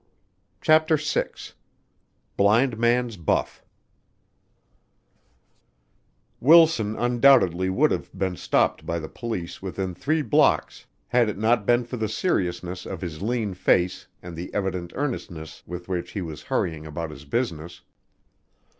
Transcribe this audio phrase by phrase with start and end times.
[0.61, 1.25] CHAPTER VI
[2.35, 3.63] Blind Man's Buff
[6.39, 11.67] Wilson undoubtedly would have been stopped by the police within three blocks had it not
[11.67, 16.21] been for the seriousness of his lean face and the evident earnestness with which he
[16.23, 17.81] was hurrying about his business.